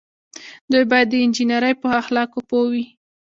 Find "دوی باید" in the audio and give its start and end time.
0.71-1.07